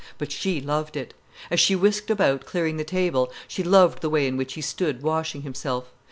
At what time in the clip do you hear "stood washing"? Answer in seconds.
4.61-5.43